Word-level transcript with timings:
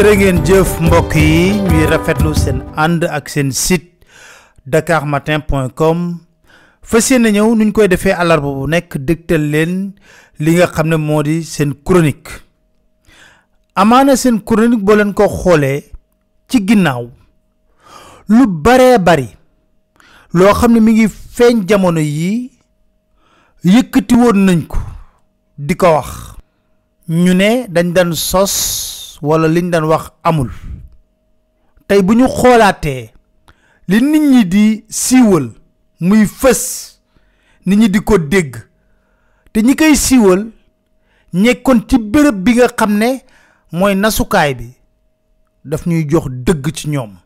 jërë 0.00 0.14
ngeen 0.16 0.38
jëf 0.48 0.70
mbokk 0.80 1.12
yi 1.20 1.40
ñuy 1.60 1.82
rafetlu 1.90 2.30
seen 2.34 2.62
ànd 2.80 3.02
ak 3.04 3.26
seen 3.28 3.50
site 3.52 4.06
dakarmatin.com 4.64 5.98
fas 6.80 7.10
yéene 7.10 7.28
ñëw 7.34 7.50
nuñ 7.54 7.68
koy 7.76 7.88
defee 7.92 8.14
alarba 8.16 8.48
bu 8.48 8.64
nekk 8.72 8.96
dëgtal 8.96 9.44
leen 9.52 9.74
li 10.40 10.54
nga 10.56 10.70
xam 10.72 10.88
ne 10.88 10.96
moo 10.96 11.20
seen 11.44 11.74
chronique. 11.84 12.32
Amaana 13.76 14.16
seen 14.16 14.40
chronique 14.40 14.80
boo 14.84 14.96
leen 14.96 15.12
ko 15.12 15.28
xoolee 15.28 15.84
ci 16.48 16.64
ginnaaw 16.66 17.04
lu 18.28 18.46
baree 18.48 18.96
bari 18.98 19.28
loo 20.32 20.54
xam 20.54 20.72
ne 20.72 20.80
mi 20.80 20.92
ngi 20.92 21.08
feeñ 21.08 21.68
jamono 21.68 22.00
yii 22.00 22.50
yëkkati 23.64 24.14
woon 24.16 24.46
nañ 24.48 24.64
ko 24.66 24.78
di 25.58 25.74
ko 25.76 25.92
wax. 25.92 26.08
Ñu 27.08 27.34
ne 27.34 27.66
dañ 27.68 27.92
daan 27.92 28.14
sos 28.14 28.89
wala 29.22 29.48
liñ 29.48 29.70
daan 29.70 29.84
wax 29.84 30.10
amul. 30.22 30.50
Tey 31.86 32.02
bu 32.02 32.14
ñu 32.14 32.26
xoolaatee 32.28 33.10
li 33.88 34.00
nit 34.02 34.22
ñi 34.22 34.44
di 34.44 34.84
siiwal 34.88 35.50
muy 36.00 36.24
fës 36.26 36.98
nit 37.66 37.76
ñi 37.78 37.88
di 37.88 38.00
ko 38.00 38.18
dégg. 38.18 38.56
Te 39.52 39.60
ñi 39.62 39.74
koy 39.76 39.96
siiwal 39.96 40.46
ñekkoon 41.34 41.80
ci 41.88 41.98
béréb 41.98 42.36
bi 42.44 42.54
nga 42.54 42.68
xam 42.78 42.96
ne 42.98 43.22
mooy 43.72 43.94
nasukaay 43.94 44.54
bi 44.54 44.68
daf 45.64 45.86
ñuy 45.86 46.06
jox 46.08 46.26
dëgg 46.30 46.72
ci 46.74 46.88
ñoom. 46.88 47.16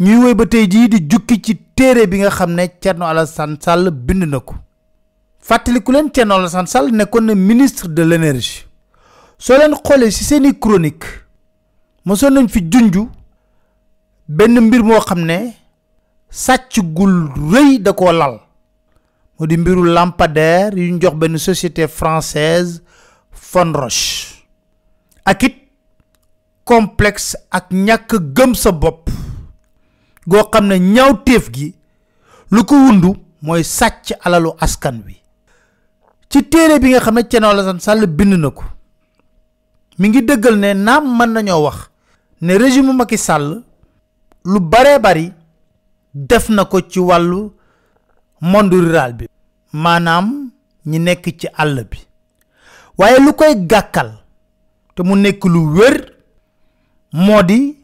Ñuy 0.00 0.16
woy 0.22 0.34
ba 0.34 0.46
tey 0.46 0.68
jii 0.70 0.88
di 0.88 1.06
jukki 1.10 1.40
ci 1.42 1.56
téere 1.74 2.06
bi 2.06 2.18
nga 2.18 2.30
xam 2.30 2.52
ne 2.54 2.68
Thierno 2.80 3.06
Alassane 3.06 3.56
Sall 3.60 3.90
bind 3.90 4.24
na 4.24 4.40
ko. 4.40 4.54
Fàttaliku 5.40 5.92
leen 5.92 6.10
Thierno 6.10 6.34
Alassane 6.34 6.66
Sall 6.68 6.92
nekkoon 6.92 7.22
na 7.24 7.34
ministre 7.34 7.88
de 7.88 8.02
l'énergie 8.02 8.67
soo 9.38 9.56
leen 9.58 9.74
xoolee 9.84 10.10
ci 10.10 10.24
seeni 10.24 10.52
chronique 10.58 11.06
mosoon 12.04 12.34
nañ 12.34 12.48
fi 12.48 12.60
junju 12.72 13.08
benn 14.28 14.60
mbir 14.60 14.82
moo 14.84 15.00
xam 15.00 15.20
ne 15.24 15.38
sàcc 16.30 16.80
gul 16.96 17.30
rëy 17.52 17.78
da 17.80 17.92
koo 17.92 18.12
lal. 18.12 18.38
Moo 19.38 19.46
di 19.46 19.56
mbiru 19.56 19.84
lampadaire 19.84 20.76
yu 20.76 20.92
ñu 20.94 21.00
jox 21.00 21.14
benn 21.16 21.38
société 21.38 21.86
française 21.88 22.82
Fonroche 23.32 24.34
ak 25.24 25.42
it 25.42 25.56
complexe 26.64 27.36
ak 27.50 27.70
ñàkk 27.70 28.16
gëm 28.34 28.54
sa 28.54 28.72
bopp 28.72 29.08
goo 30.26 30.48
xam 30.50 30.66
ne 30.66 30.78
ñaawteef 30.78 31.50
gi 31.54 31.74
lu 32.50 32.64
ko 32.64 32.74
wundu 32.74 33.14
mooy 33.42 33.62
sàcc 33.64 34.16
alalu 34.24 34.50
askan 34.60 35.00
wi. 35.06 35.14
Ci 36.28 36.42
téere 36.48 36.78
bi 36.80 36.90
nga 36.90 37.00
xam 37.00 37.14
ne 37.14 37.22
Thierno 37.28 37.48
Alassane 37.48 37.80
Sall 37.80 38.06
bind 38.06 38.34
na 38.34 38.50
ko 38.50 38.64
mi 39.98 40.08
ngi 40.08 40.22
dëggal 40.22 40.56
ne 40.58 40.74
naam 40.74 41.04
mën 41.18 41.30
nañoo 41.32 41.62
wax 41.64 41.78
ne 42.40 42.52
régime 42.58 42.92
Macky 42.92 43.18
Sall 43.18 43.62
lu 44.44 44.60
baree 44.60 44.98
bari 44.98 45.32
def 46.14 46.48
na 46.48 46.64
ko 46.64 46.80
ci 46.80 47.00
wàllu 47.00 47.52
monde 48.40 48.74
rural 48.74 49.12
bi 49.18 49.26
maanaam 49.72 50.50
ñi 50.86 50.98
nekk 50.98 51.24
ci 51.38 51.46
àll 51.56 51.84
bi. 51.90 51.98
Waaye 52.98 53.18
lu 53.20 53.32
koy 53.34 53.54
gàkkal 53.70 54.10
te 54.94 55.02
mu 55.02 55.14
nekk 55.16 55.44
lu 55.44 55.60
wér 55.76 55.96
moo 57.12 57.42
di 57.42 57.76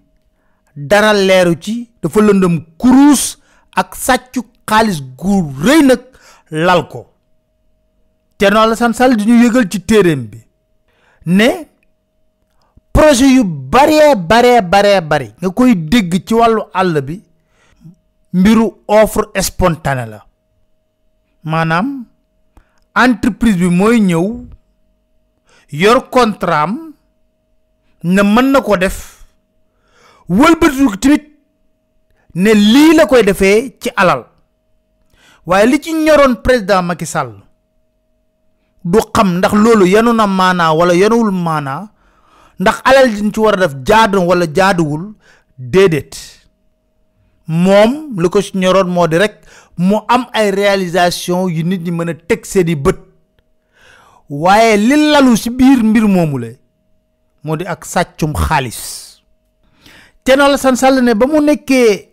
dara 0.77 1.13
leeru 1.13 1.55
ci 1.61 1.91
dafa 2.03 2.21
lëndëm 2.21 2.57
kuruus 2.79 3.39
ak 3.77 3.95
sàccu 3.97 4.41
xaalis 4.69 4.99
gu 5.19 5.35
rëy 5.65 5.83
nag 5.87 6.01
lal 6.51 6.89
ko. 6.89 7.07
Thierno 8.39 8.61
Alassane 8.61 8.95
Sall 8.95 9.17
di 9.17 9.25
ñu 9.25 9.43
yëgal 9.45 9.69
ci 9.71 9.81
téereem 9.81 10.23
bi 10.31 10.39
ne 11.27 11.49
projet 12.95 13.31
yu 13.37 13.43
baree 13.75 14.15
baree 14.31 14.61
baree 14.73 15.01
bari 15.11 15.29
nga 15.41 15.49
koy 15.57 15.73
dégg 15.93 16.13
ci 16.27 16.35
wàllu 16.41 16.63
àll 16.81 16.95
bi 17.07 17.17
mbiru 18.39 18.67
offre 18.89 19.25
spontanée 19.47 20.07
la. 20.13 20.19
Maanaam 21.51 21.89
entreprise 23.05 23.57
bi 23.63 23.69
mooy 23.79 24.01
ñëw 24.01 24.27
yor 25.83 25.99
contrat 26.11 26.71
ne 28.15 28.23
mën 28.23 28.49
na 28.53 28.61
ko 28.61 28.77
def 28.77 28.99
wëlbatiku 30.29 30.97
tamit 31.03 31.25
ne 32.35 32.51
lii 32.73 32.95
la 32.97 33.07
koy 33.07 33.23
defee 33.23 33.77
ci 33.81 33.91
alal. 33.97 34.25
Waaye 35.47 35.67
li 35.67 35.81
ci 35.83 35.93
ñoroon 35.93 36.37
président 36.43 36.83
Macky 36.83 37.07
Sall 37.07 37.33
du 38.85 38.99
xam 39.15 39.39
ndax 39.39 39.53
loolu 39.55 39.87
yanu 39.87 40.13
na 40.13 40.27
maanaa 40.27 40.73
wala 40.73 40.95
yanuwul 40.95 41.31
maanaa 41.33 41.89
ndax 42.61 42.81
alal 42.85 43.09
jiñ 43.17 43.31
ci 43.33 43.41
war 43.41 43.55
a 43.55 43.57
def 43.67 43.75
jaadu 43.87 44.19
wala 44.29 44.47
jaaduwul? 44.53 45.15
Déedéet. 45.59 46.15
Moom 47.47 48.15
lu 48.17 48.29
ko 48.31 48.41
ñoroon 48.55 48.89
moo 48.91 49.07
di 49.07 49.17
rek 49.19 49.35
mu 49.79 49.97
am 50.09 50.27
ay 50.33 50.51
la 60.51 60.57
moo 60.59 61.03
ne 61.03 61.15
ba 61.15 61.27
mu 61.27 61.41
nekkee 61.41 62.09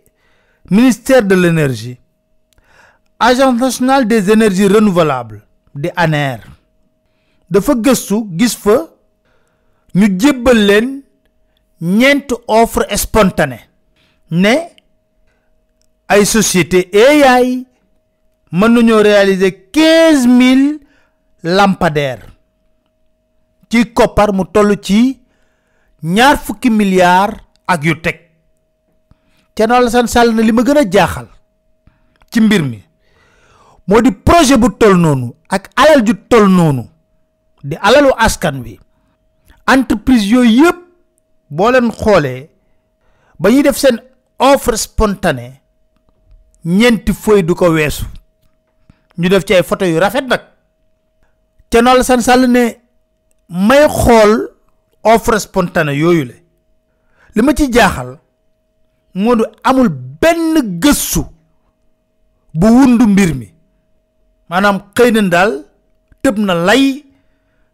ministère 0.69 1.23
de 1.23 1.35
l'énergie 1.35 1.97
agence 3.19 3.59
nationale 3.59 4.07
des 4.07 4.29
énergies 4.29 4.67
renouvelables 4.67 5.41
di 5.75 5.89
ANER 5.95 6.39
dafa 7.49 7.73
gëstu 7.75 8.25
gis 8.37 8.55
fa 8.57 8.75
ñu 9.95 10.07
jébbal 10.19 10.59
leen 10.67 11.03
ñeent 11.81 12.27
offre 12.47 12.85
spontanée 12.97 13.61
ne 14.31 14.55
ay 16.07 16.25
société 16.25 16.89
AI 16.93 17.65
mën 18.51 18.69
nañoo 18.73 19.01
réaliser 19.03 19.69
quinze 19.73 20.27
mille 20.27 20.79
lampadaires 21.43 22.27
ci 23.69 23.93
koppar 23.93 24.33
mu 24.33 24.43
toll 24.53 24.75
ci 24.81 25.19
ñaar 26.03 26.37
fukki 26.37 26.69
milliards 26.69 27.37
ak 27.67 27.83
yu 27.85 27.95
teg. 28.01 28.31
Thierno 29.55 29.75
Alassane 29.75 30.07
Sall 30.07 30.33
na 30.33 30.41
li 30.41 30.51
ma 30.51 30.63
jaaxal 30.65 31.27
ci 32.31 32.39
mbir 32.41 32.63
mi 32.63 32.79
moo 33.87 34.01
di 34.01 34.11
projet 34.11 34.57
bu 34.57 34.69
toll 34.77 35.33
ak 35.49 35.69
alal 35.75 36.03
ju 36.05 36.13
toll 36.29 36.47
noonu 36.49 36.87
di 37.63 37.75
alalu 37.75 38.09
askan 38.17 38.61
wi 38.63 38.79
entreprise 39.73 40.25
yooyu 40.33 40.63
yëpp 40.65 40.79
boo 41.49 41.71
leen 41.71 41.91
xoolee 41.91 42.49
ba 43.39 43.49
ñuy 43.49 43.63
def 43.63 43.77
seen 43.77 43.97
offre 44.39 44.77
spontanée 44.77 45.61
ñeenti 46.65 47.13
feuille 47.13 47.43
du 47.43 47.55
ko 47.55 47.69
weesu. 47.71 48.05
Ñu 49.17 49.29
def 49.29 49.43
ci 49.45 49.53
ay 49.53 49.63
photo 49.63 49.85
yu 49.85 49.97
rafet 49.99 50.21
nag. 50.27 50.41
Thierno 51.69 51.89
Alassane 51.91 52.21
Sall 52.21 52.47
ne 52.47 52.63
may 53.49 53.87
xool 53.87 54.49
offre 55.03 55.39
spontanée 55.39 55.97
yooyu 55.97 56.23
la 56.25 56.33
li 57.35 57.41
ma 57.41 57.53
ci 57.53 57.71
jaaxal 57.71 58.19
moo 59.15 59.35
amul 59.63 59.89
benn 59.89 60.79
gëstu 60.79 61.21
bu 62.53 62.67
wundu 62.67 63.07
mbir 63.07 63.33
mi. 63.35 63.47
Maanaam 64.49 64.79
xëy 64.95 65.11
na 65.11 65.21
daal 65.33 65.51
tëb 66.21 66.37
na 66.37 66.53
lay 66.67 67.05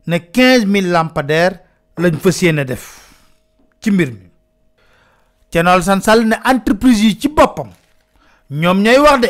ne 0.08 0.18
quinze 0.34 0.66
mille 0.66 0.92
lampadaires 0.92 1.60
lañ 1.98 2.16
fas 2.24 2.42
yéene 2.42 2.64
def 2.66 2.84
ci 3.82 3.92
mbir 3.92 4.12
mi. 4.12 4.30
Thierno 5.50 5.72
Alassane 5.72 6.02
Sall 6.02 6.26
ne 6.28 6.36
entreprise 6.46 7.02
yi 7.04 7.20
ci 7.20 7.28
boppam 7.30 7.70
ñoom 8.52 8.82
ñooy 8.82 8.98
wax 9.00 9.22
de. 9.22 9.30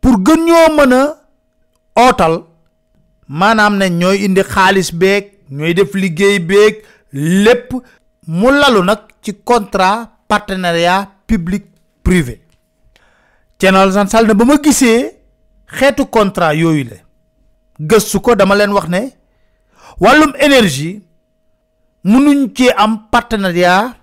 Pour 0.00 0.18
gën 0.24 0.40
ñoo 0.44 0.68
mën 0.76 0.92
a 0.92 1.16
ootal 1.96 2.34
maanaam 3.28 3.76
ne 3.78 3.86
ñooy 4.00 4.24
indi 4.26 4.42
xaalis 4.42 4.90
beeg 4.92 5.24
ñooy 5.50 5.74
def 5.74 5.94
liggéey 5.94 6.38
beeg 6.40 6.74
lépp 7.12 7.70
mu 8.26 8.50
lalu 8.50 8.82
nag 8.84 8.98
ci 9.22 9.32
contrat 9.44 10.08
partenariat 10.28 11.08
public 11.26 11.64
privé 12.02 12.40
Thierno 13.58 13.78
Alassane 13.78 14.08
Sall 14.10 14.26
ne 14.26 14.34
ba 14.34 14.44
ma 14.44 14.56
gisee 14.62 15.12
xeetu 15.66 16.06
contrat 16.06 16.54
yooyu 16.56 16.84
la 16.90 16.96
gëstu 17.78 18.20
ko 18.20 18.34
dama 18.34 18.56
leen 18.56 18.72
wax 18.72 18.88
ne 18.88 19.00
wàllum 20.00 20.32
énergie 20.40 21.02
mënuñ 22.04 22.52
ci 22.54 22.68
am 22.76 23.08
partenariat 23.10 23.94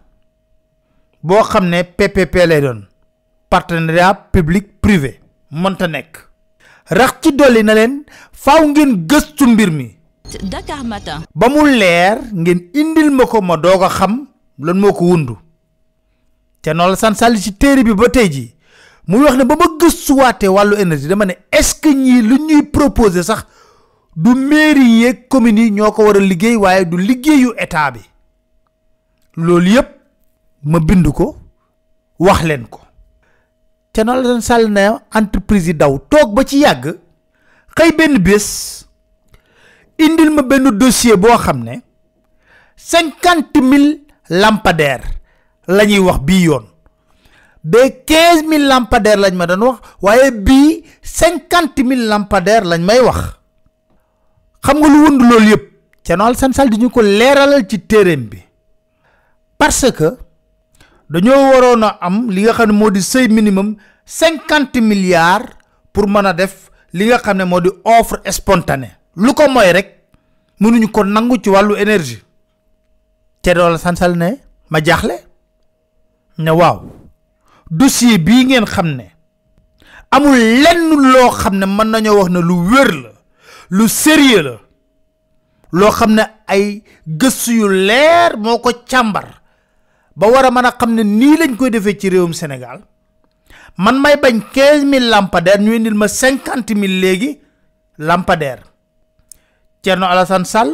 boo 1.21 1.43
xam 1.43 1.65
ne 1.69 1.83
PPP 1.83 2.35
lay 2.47 2.61
doon. 2.61 2.85
Partenariat 3.49 4.29
public 4.31 4.79
privé 4.81 5.19
mënta 5.51 5.87
nekk. 5.87 6.17
rax 6.89 7.13
ci 7.21 7.31
dolli 7.35 7.63
na 7.63 7.73
leen 7.73 8.03
faaw 8.31 8.65
ngeen 8.67 9.05
gëstu 9.07 9.47
mbir 9.47 9.71
mi. 9.71 9.95
Dakar 10.43 10.83
Matin. 10.83 11.23
ba 11.35 11.49
mu 11.49 11.65
leer 11.65 12.17
ngeen 12.33 12.69
indil 12.73 13.09
ma 13.11 13.25
ko 13.25 13.41
ma 13.41 13.57
doog 13.57 13.83
a 13.83 13.89
xam 13.89 14.27
lan 14.59 14.77
moo 14.79 14.93
ko 14.93 15.05
wundu. 15.05 15.37
te 16.61 16.69
noonu 16.69 16.79
la 16.79 16.85
Alassane 16.87 17.15
Sall 17.15 17.37
ci 17.39 17.53
téere 17.53 17.83
bi 17.83 17.93
ba 17.93 18.09
tey 18.09 18.29
jii 18.29 18.53
muy 19.07 19.23
wax 19.23 19.35
ne 19.37 19.43
ba 19.45 19.55
ma 19.55 19.65
gëstuwaatee 19.79 20.47
wàllu 20.47 20.75
énergie 20.77 21.07
dama 21.07 21.25
ne 21.25 21.33
est-ce 21.51 21.75
que 21.75 21.89
ñii 21.89 22.21
lu 22.21 22.37
ñuy 22.39 22.63
proposé 22.63 23.23
sax 23.23 23.45
du 24.15 24.33
mairie 24.35 25.01
yeeg 25.01 25.27
communes 25.29 25.65
yi 25.65 25.71
ñoo 25.71 25.91
ko 25.91 26.03
war 26.05 26.17
a 26.17 26.19
liggéey 26.19 26.55
waaye 26.55 26.85
du 26.85 26.97
état 27.57 27.91
bi. 27.91 27.99
Loolu 29.35 29.69
yépp 29.71 29.87
ma 30.63 30.79
bind 30.79 31.07
ko 31.13 31.37
wax 32.19 32.43
leen 32.43 32.67
ko. 32.67 32.81
Te 33.93 34.03
noonu 34.03 34.21
la 34.21 34.41
sàll 34.41 34.67
ne 34.69 34.89
entreprise 35.13 35.67
yi 35.67 35.73
daw 35.73 35.97
toog 36.09 36.33
ba 36.33 36.43
ci 36.43 36.59
yàgg 36.59 36.97
xëy 37.75 37.91
benn 37.97 38.17
bés 38.19 38.85
indil 39.97 40.29
ma 40.31 40.41
benn 40.41 40.71
dossier 40.77 41.17
boo 41.17 41.37
xam 41.37 41.63
ne 41.63 41.81
cinquante 42.75 43.61
mille 43.61 44.01
lampadaires 44.29 45.07
la 45.67 45.85
ñuy 45.85 45.99
wax 45.99 46.19
bii 46.19 46.43
yoon. 46.43 46.65
Ba 47.63 47.89
quinze 48.07 48.47
mille 48.47 48.67
lampadaires 48.67 49.19
lañ 49.21 49.35
ma 49.35 49.45
doon 49.45 49.61
wax 49.67 49.79
waaye 50.01 50.83
cinquante 51.03 51.83
mille 51.83 52.07
lampadaires 52.07 52.63
lañ 52.65 52.81
may 52.81 52.99
wax 52.99 53.38
xam 54.65 54.77
nga 54.79 54.87
lu 54.87 55.03
wund 55.05 55.21
loolu 55.21 55.49
yëpp? 55.51 55.63
Thierno 56.03 56.25
Alassane 56.25 56.53
Sall 56.53 56.69
di 56.69 56.77
ñu 56.77 56.89
ko 56.89 57.01
leeralal 57.01 57.67
ci 57.67 57.79
téereem 57.85 58.23
bi. 58.29 58.37
Parce 59.57 59.91
que 59.91 60.17
dañoo 61.09 61.51
waroon 61.51 61.83
a 61.83 61.97
am 62.01 62.29
li 62.29 62.41
nga 62.43 62.53
xam 62.53 62.71
ne 62.71 62.73
moo 62.77 62.89
minimum 63.29 63.75
cinquante 64.05 64.77
milliards 64.81 65.49
pour 65.93 66.07
mën 66.07 66.25
a 66.25 66.33
def 66.33 66.69
li 66.93 67.05
nga 67.07 67.19
xam 67.19 67.37
ne 67.37 67.43
moo 67.43 67.61
di 67.61 67.69
offre 67.83 68.19
spontanée. 68.31 68.91
Lu 69.15 69.33
ko 69.33 69.47
mooy 69.49 69.71
rek 69.71 69.99
mënuñu 70.59 70.87
ko 70.91 71.03
nangu 71.03 71.37
ci 71.43 71.49
wàllu 71.49 71.75
énergie. 71.77 72.23
Thierno 73.41 73.65
Alassane 73.65 73.95
Sall 73.97 74.17
ne 74.17 74.37
ma 74.69 74.79
jaaxle. 74.83 75.15
Ne 76.37 76.51
waaw 76.51 76.81
dossier 77.69 78.17
bii 78.17 78.45
ngeen 78.45 78.65
xam 78.65 78.87
ne 78.95 79.11
amul 80.11 80.37
lenn 80.63 81.11
loo 81.13 81.29
xam 81.31 81.55
ne 81.57 81.65
mën 81.65 82.07
wax 82.09 82.29
ne 82.29 82.39
lu 82.39 82.53
wér 82.71 82.91
la 83.03 83.18
lu 83.69 83.87
sérieux 83.87 84.41
la. 84.41 84.55
Loo 85.71 85.91
xam 85.91 86.13
ne 86.15 86.23
ay 86.47 86.83
gëstu 87.07 87.51
yu 87.53 87.67
leer 87.69 88.37
moo 88.37 88.59
ko 88.59 88.71
càmbar 88.89 89.41
ba 90.15 90.27
war 90.27 90.45
a 90.45 90.51
mën 90.51 90.65
a 90.65 90.71
xam 90.71 90.93
ne 90.95 91.03
nii 91.03 91.37
lañ 91.37 91.55
koy 91.57 91.69
defee 91.69 91.97
ci 91.97 92.09
réewum 92.09 92.33
Sénégal. 92.33 92.81
Man 93.77 94.01
may 94.01 94.17
bañ 94.17 94.41
quinze 94.53 94.83
mille 94.85 95.09
lampadaires 95.09 95.61
ñu 95.61 95.73
indil 95.75 95.93
ma 95.93 96.07
cinquante 96.07 96.71
mille 96.75 96.99
léegi 96.99 97.39
lampadaires. 97.97 98.63
Thierno 99.81 100.05
Alassane 100.07 100.45
Sall 100.45 100.71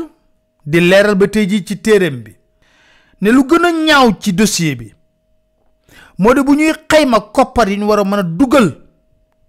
di 0.66 0.80
leeral 0.80 1.16
ba 1.16 1.28
tey 1.28 1.48
ci 1.64 1.78
téereem 1.82 2.22
bi 2.24 2.36
ne 3.22 3.30
lu 3.32 3.44
gën 3.46 3.66
a 3.66 3.72
ñaaw 3.72 4.18
ci 4.20 4.34
dossier 4.34 4.76
bi 4.76 4.94
moo 6.18 6.34
bu 6.44 6.56
ñuy 6.56 6.74
xayma 6.90 7.20
koppar 7.32 7.70
yi 7.70 7.78
ñu 7.78 7.86
war 7.88 8.00
a 8.00 8.04
mën 8.04 8.20
a 8.20 8.24
dugal 8.24 8.68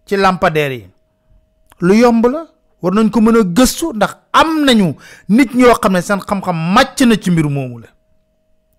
ci 0.04 0.16
lampadaires 0.16 0.78
yi 0.82 0.90
lu 1.80 1.94
yomb 1.96 2.26
la 2.26 2.46
war 2.82 2.92
nañ 2.94 3.10
ko 3.10 3.20
mën 3.20 3.36
a 3.36 3.42
gëstu 3.42 3.92
ndax 3.94 4.12
am 4.32 4.64
nañu 4.64 4.94
nit 5.28 5.54
ñoo 5.54 5.74
xam 5.82 5.92
ne 5.92 6.00
seen 6.02 6.20
xam-xam 6.20 6.56
màcc 6.74 7.00
na 7.06 7.16
ci 7.16 7.30
mbir 7.30 7.48
moomu 7.48 7.78
la. 7.80 7.88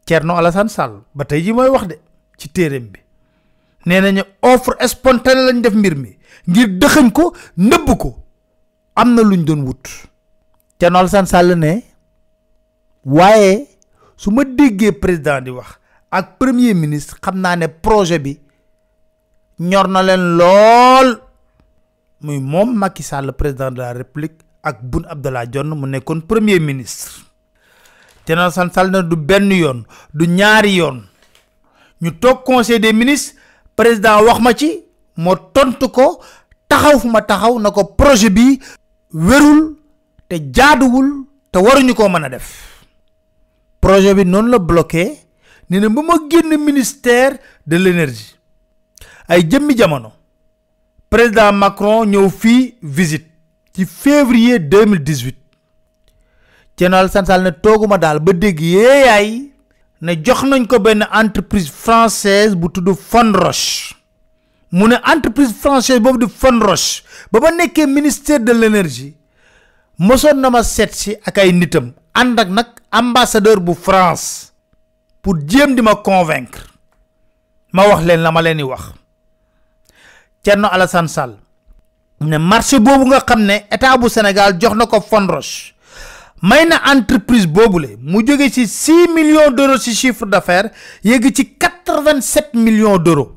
Thierno 0.05 0.35
Alassane 0.37 0.69
Sall 0.69 1.01
ba 1.15 1.25
tey 1.25 1.41
ji 1.43 1.51
mooy 1.53 1.69
wax 1.69 1.87
de 1.87 1.99
ci 2.37 2.49
téereem 2.49 2.87
bi 2.93 2.99
nee 3.85 4.01
nañu 4.01 4.21
offre 4.41 4.75
spontanée 4.87 5.45
lañ 5.51 5.61
def 5.61 5.73
mbir 5.73 5.95
mi 5.95 6.15
ngir 6.47 6.67
dëxëñ 6.79 7.11
ko 7.11 7.33
nëbb 7.57 7.97
ko 7.97 8.15
am 8.95 9.13
na 9.15 9.21
luñ 9.21 9.43
doon 9.45 9.61
wut. 9.65 9.85
Thierno 10.77 10.99
Alassane 10.99 11.27
Sall 11.27 11.55
ne 11.57 11.83
waaye 13.05 13.67
su 14.15 14.29
ma 14.31 14.43
déggee 14.43 14.91
président 14.91 15.41
di 15.41 15.49
wax 15.49 15.79
ak 16.11 16.37
premier 16.37 16.73
ministre 16.75 17.17
xam 17.19 17.39
naa 17.39 17.55
ne 17.55 17.67
projet 17.67 18.19
bi 18.19 18.39
ñor 19.59 19.87
na 19.87 20.01
leen 20.03 20.37
lool. 20.37 21.26
Muy 22.21 22.39
moom 22.39 22.75
Macky 22.75 23.03
président 23.37 23.71
de 23.71 23.77
la 23.81 23.93
république 23.93 24.41
ak 24.63 24.81
Boun 24.83 25.05
Abdallah 25.09 25.45
mu 25.63 25.99
premier 26.27 26.59
ministre. 26.59 27.11
Thierno 28.25 28.43
Alassane 28.43 28.71
Sall 28.73 28.91
na 28.91 29.01
du 29.01 29.15
benn 29.15 29.51
yoon 29.51 29.85
du 30.13 30.25
ñaari 30.27 30.75
yoon. 30.75 31.03
Ñu 32.01 32.11
des 32.79 32.93
ministres 32.93 33.35
président 33.75 34.21
wax 34.23 34.39
ma 34.41 34.53
ci 34.55 34.83
moo 35.15 35.35
tontu 35.53 35.89
ko 35.89 36.19
taxaw 36.67 36.99
fu 36.99 37.07
ma 37.07 37.21
taxaw 37.21 37.59
projet 37.95 38.29
bi 38.29 38.59
wérul 39.13 39.77
te 40.27 40.35
jaaduwul 40.53 41.25
te 41.51 41.59
waruñu 41.59 41.93
mën 42.09 42.23
a 42.25 42.37
projet 43.79 44.13
bi 44.13 44.25
noonu 44.25 44.59
bloqué 44.59 45.17
ministère 46.57 47.37
de 47.65 47.77
l'énergie. 47.77 48.35
Ay 49.27 49.47
jëmmi 49.49 49.75
président 51.17 51.51
Macron 51.51 52.05
ñëw 52.05 52.27
fii 52.29 52.75
visite 52.83 53.25
ci 53.73 53.85
février 53.89 54.59
2018 54.59 55.33
Thierno 56.75 56.97
Alassane 56.99 57.25
Sall 57.25 57.41
ne 57.41 57.49
tooguma 57.49 57.97
daal 57.97 58.19
ba 58.21 58.33
dégg 58.37 58.59
yeeyaay 58.61 59.31
ne 60.05 60.13
jox 60.23 60.43
nañ 60.45 60.67
ko 60.69 60.77
benn 60.79 61.01
entreprise 61.11 61.71
française 61.73 62.53
bu 62.53 62.69
tudd 62.69 62.91
Fonroche 62.93 63.95
mu 64.71 64.85
ne 64.91 64.99
entreprise 65.09 65.55
française 65.57 65.99
boobu 66.05 66.19
di 66.21 66.29
Fonroche 66.29 67.01
ba 67.31 67.39
ma 67.41 67.49
nekkee 67.51 67.87
ministère 67.89 68.39
de 68.39 68.53
l'énergie 68.53 69.15
mosoon 69.97 70.37
na 70.37 70.51
ma 70.53 70.61
seet 70.61 70.93
si 70.93 71.15
ak 71.25 71.39
ay 71.41 71.49
nitam 71.51 71.93
ànd 72.13 72.39
ak 72.45 72.49
nag 72.59 72.67
ambassadeur 72.91 73.57
bu 73.59 73.73
France 73.73 74.53
pour 75.23 75.33
jéem 75.49 75.73
di 75.75 75.81
ma 75.81 75.95
convaincre. 75.95 76.61
Ma 77.73 77.87
wax 77.89 78.05
leen 78.05 78.21
la 78.21 78.31
ma 78.31 78.41
leen 78.45 78.61
wax 78.69 78.93
Thierno 80.47 80.69
Alassane 80.71 81.09
Sall. 81.09 81.35
Ne 82.21 82.37
marché 82.37 82.79
boobu 82.79 83.05
nga 83.07 83.19
xam 83.19 83.41
ne 83.43 83.65
état 83.69 83.97
bu 83.97 84.07
Sénégal 84.09 84.55
jox 84.59 84.73
na 84.75 84.85
ko 84.87 85.01
Fonroche 85.01 85.75
may 86.41 86.65
na 86.65 86.77
entreprise 86.93 87.45
boobule 87.47 87.97
mu 88.01 88.23
jóge 88.25 88.49
ci 88.51 88.65
six 88.67 89.07
millions 89.13 89.51
d'euros 89.51 89.77
ci 89.77 89.93
chiffre 89.93 90.25
d'affaires 90.25 90.69
yéegi 91.03 91.33
ci 91.35 91.45
quatre-vingt-sept 91.57 92.53
millions 92.53 92.97
d'euros. 92.97 93.31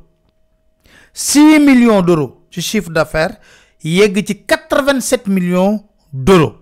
Six 1.12 1.58
millions 1.58 2.00
d'euros 2.02 2.46
ci 2.50 2.62
chiffre 2.62 2.90
d'affaires 2.90 3.36
yegg 3.82 4.24
ci 4.26 4.44
quatre-vingt-sept 4.46 5.26
millions 5.26 5.82
d'euros. 6.12 6.54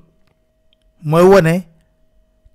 Mooy 1.05 1.23
wone 1.25 1.55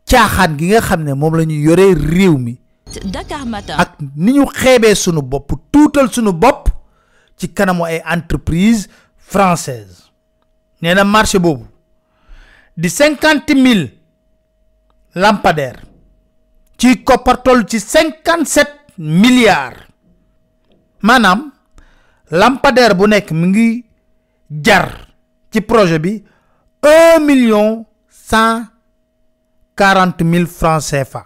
caaxaan 0.09 0.57
gi 0.57 0.71
nga 0.73 0.81
xam 0.81 1.03
ne 1.03 1.13
moom 1.13 1.35
la 1.37 1.45
ñu 1.45 1.61
yoree 1.61 1.93
réew 1.93 2.37
mi. 2.37 2.57
Dakar 3.05 3.45
Matin. 3.45 3.75
ak 3.77 3.97
ni 4.15 4.33
ñu 4.33 4.45
xeebee 4.47 4.95
sunu 4.95 5.21
bopp 5.21 5.53
tuutal 5.71 6.11
sunu 6.11 6.33
bopp 6.33 6.72
ci 7.37 7.53
kanamu 7.53 7.83
ay 7.85 8.01
entreprise 8.05 8.87
française. 9.17 10.11
Nee 10.81 10.93
na 10.93 11.03
marché 11.03 11.39
boobu 11.39 11.67
di 12.75 12.89
cinquante 12.89 13.53
mille 13.55 13.91
lampadaires 15.13 15.81
ci 16.77 17.03
koppar 17.03 17.41
toll 17.41 17.65
ci 17.65 17.79
cinquante 17.79 18.45
sept 18.49 18.73
milliards. 18.97 19.87
Maanaam 21.01 21.51
lampadaire 22.31 22.95
bu 22.95 23.07
nekk 23.07 23.31
mi 23.31 23.47
ngi 23.47 23.85
jar 24.49 24.89
ci 25.51 25.61
projet 25.61 25.99
bi 25.99 26.23
un 26.81 27.25
million 27.25 27.85
cent 28.09 28.65
quarante 29.75 30.23
mille 30.23 30.47
francs 30.47 30.89
CFA. 30.89 31.25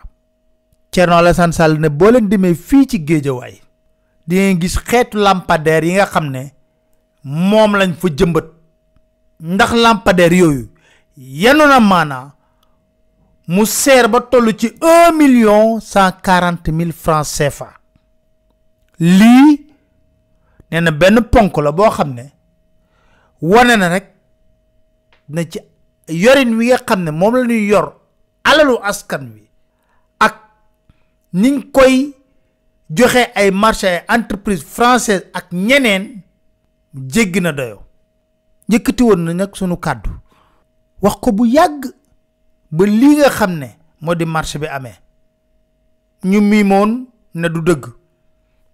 Alassane 0.97 1.51
Sall 1.53 1.77
ne 1.79 1.89
boo 1.89 2.09
leen 2.11 2.27
demee 2.29 2.55
fii 2.55 2.87
ci 2.87 2.97
géejawaay 3.05 3.59
di 4.27 4.35
ngeen 4.35 4.59
gis 4.61 4.75
xeetu 4.87 5.17
lampadaire 5.17 5.85
yi 5.87 5.93
nga 5.93 6.05
xam 6.05 6.29
ne 6.29 6.51
moom 7.23 7.75
lañ 7.75 7.93
fa 7.93 8.07
jëmbat. 8.09 8.57
ndax 9.39 9.71
lampadaire 9.73 10.37
yooyu 10.37 10.69
yenu 11.17 11.65
na 11.67 11.79
maanaa 11.79 12.31
mu 13.47 13.65
seer 13.65 14.07
ba 14.07 14.19
toll 14.21 14.53
ci 14.57 14.73
un 14.81 15.11
million 15.17 15.79
cent 15.79 16.11
quarante 16.23 16.67
mille 16.71 16.91
francs 16.93 17.37
CFA. 17.37 17.73
lii 18.99 19.67
nee 20.71 20.81
na 20.81 20.91
benn 20.91 21.21
ponk 21.21 21.57
la 21.57 21.71
boo 21.71 21.89
xam 21.89 22.13
ne 22.13 22.31
wane 23.41 23.75
na 23.77 23.87
rek 23.89 24.05
na 25.29 25.43
ci 25.45 25.59
yorin 26.07 26.55
wi 26.57 26.67
nga 26.67 26.77
xam 26.77 27.03
ne 27.03 27.11
moom 27.11 27.35
yor 27.51 27.93
alalu 28.43 28.77
askan 28.83 29.31
wi 29.33 29.49
ak 30.19 30.35
niñ 31.33 31.71
koy 31.71 32.13
joxe 32.89 33.31
ay 33.35 33.51
marché 33.51 33.87
ay 33.87 34.03
entreprise 34.09 34.63
française 34.63 35.25
ak 35.33 35.51
ñeneen 35.51 36.21
jéggi 36.93 37.41
na 37.41 37.51
doyo 37.51 37.87
yëkkati 38.69 39.03
woon 39.03 39.23
na 39.23 39.33
nag 39.33 39.55
sunu 39.55 39.77
kàddu. 39.77 40.09
Wax 41.01 41.15
ko 41.21 41.31
bu 41.31 41.45
yàgg 41.45 41.85
ba 42.71 42.85
lii 42.85 43.15
nga 43.17 43.29
xam 43.29 43.51
ne 43.59 43.67
moo 44.01 44.15
di 44.15 44.25
marché 44.25 44.59
bi 44.59 44.67
amee. 44.67 44.97
Ñu 46.23 46.41
miimoon 46.41 47.05
ne 47.35 47.47
du 47.49 47.61
dëgg. 47.61 47.85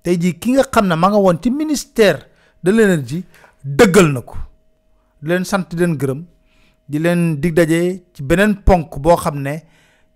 Tey 0.03 0.17
jii 0.19 0.39
ki 0.39 0.51
nga 0.51 0.63
xam 0.71 0.87
ne 0.87 0.95
ma 0.95 1.09
nga 1.09 1.17
woon 1.17 1.37
ci 1.41 1.51
ministère 1.51 2.25
de 2.63 2.71
l'énergie 2.71 3.23
dëggal 3.63 4.11
na 4.13 4.21
ko. 4.21 4.35
Di 5.21 5.27
leen 5.29 5.45
sant 5.45 5.65
di 5.69 5.75
leen 5.75 5.95
gërëm. 5.97 6.23
Di 6.87 6.99
leen 6.99 7.39
dig 7.39 7.53
daje 7.53 8.03
ci 8.13 8.23
beneen 8.23 8.63
ponk 8.63 8.97
boo 8.99 9.15
xam 9.15 9.41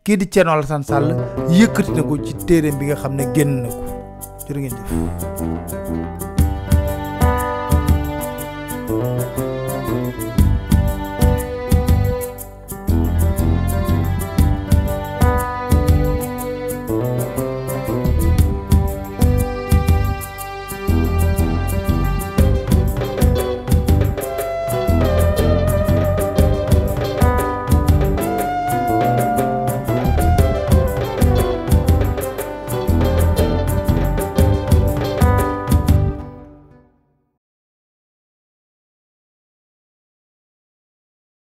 kii 0.08 0.16
di 0.16 0.28
Thierno 0.32 0.54
Alassane 0.56 0.84
Sall 0.88 1.08
yëkkati 1.52 1.92
na 1.92 2.02
ko 2.08 2.16
ci 2.24 2.32
téeréem 2.48 2.78
bi 2.80 2.86
nga 2.88 2.96
xam 2.96 3.14
ne 3.20 3.26
génn 3.36 3.60
na 3.64 3.70
ko. 3.76 3.84
Jërë 4.48 4.60
ngeen 4.64 6.26